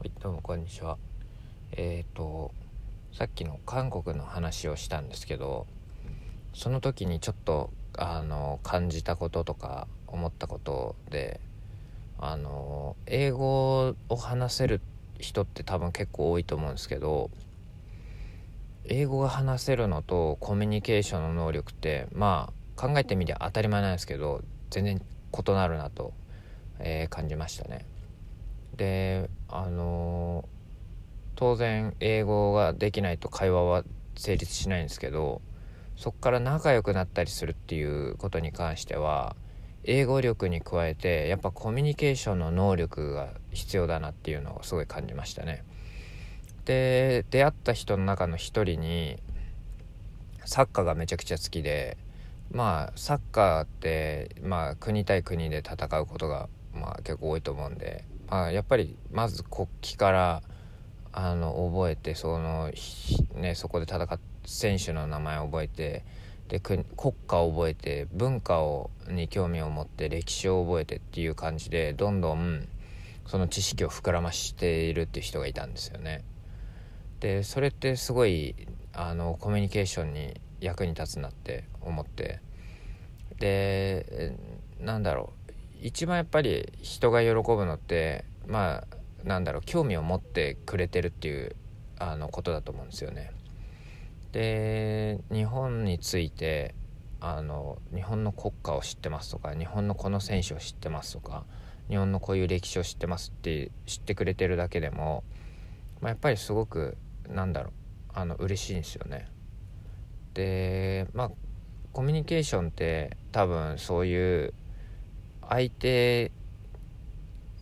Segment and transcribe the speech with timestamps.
[0.00, 0.96] はい、どうもこんにちは。
[1.72, 2.52] えっ、と
[3.12, 5.66] さっきの韓国の話をしたんですけど、
[6.54, 11.40] その時にちょっとあの感じたこととか思ったことで、
[12.16, 14.80] あの英語を話せる
[15.18, 17.32] 人って多分結構多いと思うんですけど、
[18.84, 26.12] 英語が話せるのとコミュニケーションの能力ってまあ考えてみりゃ当たり前なんですけど、全然異なるなと、
[26.78, 27.84] えー感じましたね。
[28.78, 30.48] であの
[31.36, 33.84] 当然英語ができないと会話は
[34.16, 35.42] 成立しないんですけど
[35.96, 39.36] そこから仲良くなったりするっていうことに関しては
[39.84, 45.64] 英語力に加えてやっぱコミュニケーションの能力が必要だなっていうのをすごい感じましたね。
[46.64, 49.18] で出会った人の中の一人に
[50.44, 51.96] サッカーがめちゃくちゃ好きで
[52.52, 60.42] まあサッカーってまあ国対国で戦うことがまあ結構多いと思うんであ、やっぱりまず国旗から
[61.12, 62.70] あの覚えてその、
[63.34, 66.04] ね、そこで戦っ選手の名前を覚えて
[66.48, 66.84] で国
[67.26, 72.66] 家を覚えて文化をに興味を持って歴史を覚えてっていう感じでどんどん
[73.26, 76.24] その知識を膨らましているっていう人がいたんですよね。
[77.20, 78.54] でそれってすごい
[78.94, 82.40] あのコミュニケーションに役に立つなって思って
[83.38, 84.34] で
[84.80, 85.37] なんだろう
[85.80, 88.84] 一番やっぱり人が喜ぶのってま
[89.24, 91.56] あなんだろう興味を持ってくれてるっていう
[91.98, 93.32] あのことだと思うんですよね。
[94.32, 96.74] で日本について
[97.20, 101.44] あの日本の国家を知ってますとか日本のこの選手を知ってますとか
[101.88, 105.24] 日本のこういう歴史を知ってますって知ってくれてるだけでも、
[106.00, 106.96] まあ、やっぱりすごく
[107.28, 107.72] なんだろう
[108.14, 109.28] あの嬉しいんですよね。
[110.34, 111.30] でまあ
[111.92, 114.54] コミュニケーションって多分そういう
[115.48, 116.30] 相手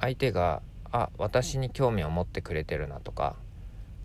[0.00, 3.36] 相手があ私に興味を持ってくれてるなとか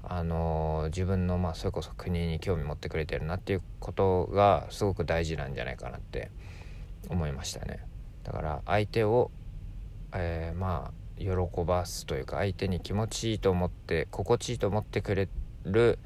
[0.04, 6.32] あの自分のまあそれこそ国に興味持ってくれてるなっていうことがすごく大事なんじゃないかなって
[7.10, 7.80] 思いましたね
[8.24, 9.32] だから相手を、
[10.14, 11.28] えー、まあ喜
[11.66, 15.28] ばすというか相手に気持ちいいと思って心地いいと思ってくれ
[15.66, 16.00] る、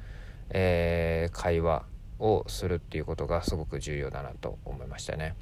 [0.50, 1.84] えー、会話
[2.18, 5.36] をするっていうことがすごく重要だなと思いましたね。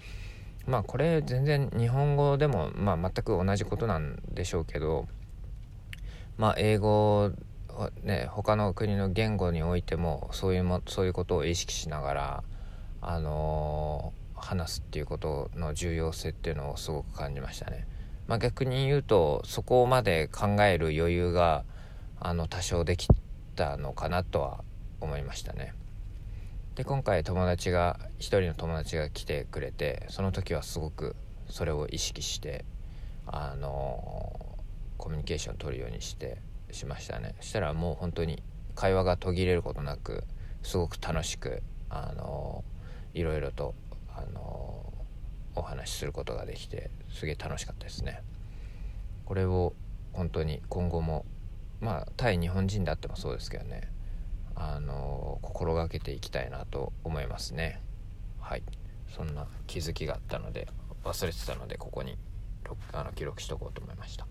[0.67, 5.09] まあこれ全然日本語でも、まあ、全く同じことなんでしょうけど
[6.37, 7.33] まあ英語
[8.03, 12.45] ね他の国の言語においてもそういうもそういうことを意識しながら
[13.03, 17.87] あのー、話すっていうことの重要性っていうのをすごく感じましたね。
[18.27, 21.65] まあ、逆に言うとそこまで考える余裕が
[22.21, 23.09] あの多少でき
[23.57, 24.63] たのかなとは
[25.01, 25.75] 思いましたね。
[26.81, 31.15] で今回友達が一人の友達が来てくれてその時はすごく
[31.51, 32.65] それを意識して
[33.27, 34.57] あの
[34.97, 36.39] コミュニケーション取るようにして
[36.71, 37.35] しましたね。
[37.41, 38.43] そしたらもう本当に
[38.77, 40.25] 会話が途切れることなく
[40.63, 42.65] すごく楽しくあの
[43.13, 43.75] いろいろと
[44.09, 44.91] あの
[45.57, 48.23] お話しすることができてすげえ楽しかったですね。
[49.27, 49.75] これを
[50.15, 51.27] 本当に今後も
[51.79, 53.93] まあ対日本人であってもそうですけどね。
[54.81, 57.83] あの心がけていきたいなと思いますね。
[58.41, 58.63] はい。
[59.15, 60.69] そんな気づきがあったので
[61.05, 62.17] 忘れてたのでここに
[62.93, 64.27] あの記録しとこうと思いました。